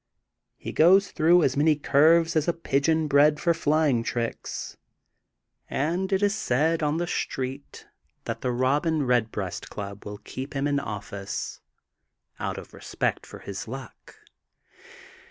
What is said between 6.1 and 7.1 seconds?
it is said on the